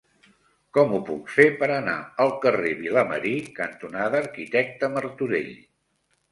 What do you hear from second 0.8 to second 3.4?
ho puc fer per anar al carrer Vilamarí